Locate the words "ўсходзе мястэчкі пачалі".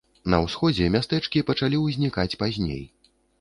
0.45-1.83